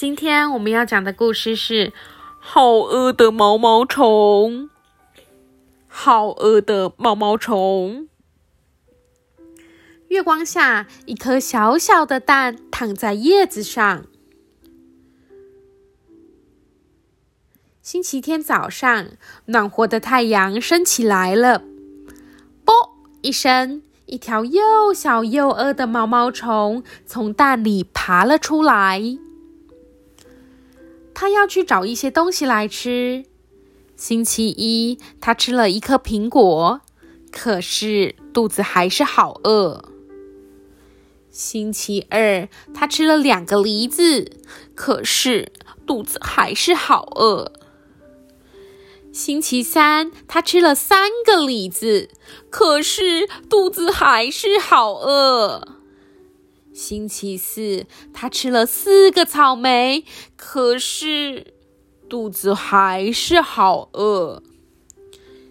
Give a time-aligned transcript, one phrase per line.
[0.00, 1.88] 今天我们要讲的故事是
[2.38, 4.62] 《好饿的毛毛虫》。
[5.86, 8.08] 好饿的毛毛虫。
[10.08, 14.06] 月光下，一颗小小的蛋躺在叶子上。
[17.82, 19.08] 星期天早上，
[19.44, 21.62] 暖和的太阳升起来了。
[22.64, 22.74] 啵
[23.20, 29.02] 一声，一条又小又饿的毛毛虫从蛋里爬了出来。
[31.20, 33.26] 他要去找一些东西来吃。
[33.94, 36.80] 星期一，他吃了一颗苹果，
[37.30, 39.84] 可是肚子还是好饿。
[41.30, 44.32] 星期二，他吃了两个梨子，
[44.74, 45.52] 可是
[45.86, 47.52] 肚子还是好饿。
[49.12, 52.08] 星期三，他吃了三个梨子，
[52.48, 55.79] 可是肚子还是好饿。
[56.72, 60.04] 星期四，他吃了四个草莓，
[60.36, 61.54] 可是
[62.08, 64.42] 肚子还是好饿。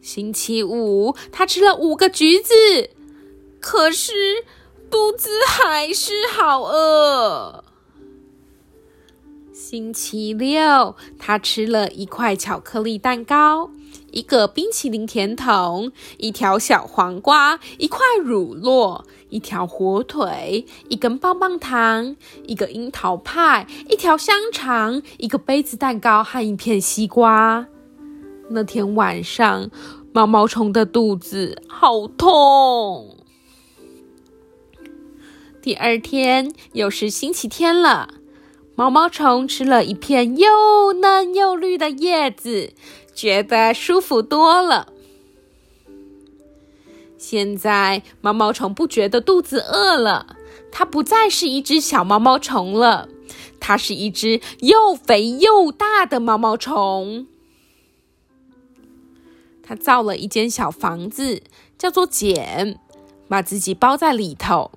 [0.00, 2.54] 星期五，他吃了五个橘子，
[3.60, 4.12] 可是
[4.90, 7.64] 肚子还是好饿。
[9.70, 13.70] 星期六，他吃了一块巧克力蛋糕，
[14.10, 22.16] 一个冰淇淋甜筒，一条小黄瓜，一块乳酪，一条火腿，一根棒棒糖，
[22.48, 27.68] 一个樱桃派，一条香肠，一个杯子蛋糕和一片西瓜。
[28.48, 29.70] 那天晚上，
[30.12, 33.18] 毛毛虫的肚子好痛。
[35.62, 38.14] 第二天又是星期天了。
[38.80, 42.72] 毛毛虫吃了一片又嫩又绿的叶子，
[43.14, 44.90] 觉得舒服多了。
[47.18, 50.34] 现在毛毛虫不觉得肚子饿了，
[50.72, 53.10] 它不再是一只小毛毛虫了，
[53.60, 57.26] 它是一只又肥又大的毛毛虫。
[59.62, 61.42] 它造了一间小房子，
[61.76, 62.78] 叫做茧，
[63.28, 64.70] 把自己包在里头。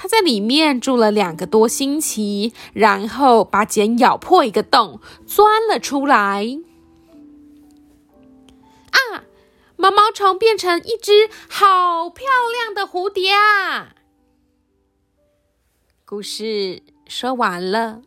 [0.00, 6.60] 他在里面住了两个多星期，然后把茧咬破一个洞，钻了出来。
[8.92, 9.24] 啊！
[9.76, 13.96] 毛毛虫变成一只好漂亮的蝴蝶啊！
[16.04, 18.02] 故事说完了。